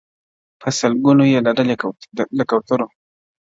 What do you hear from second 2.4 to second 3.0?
کوترو-